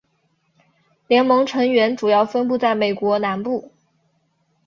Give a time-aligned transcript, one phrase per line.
[1.07, 3.71] 联盟成员主要分布在美国南部。